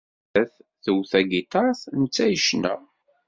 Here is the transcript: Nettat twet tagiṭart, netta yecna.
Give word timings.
Nettat 0.19 0.53
twet 0.83 1.07
tagiṭart, 1.11 1.79
netta 1.99 2.25
yecna. 2.31 2.75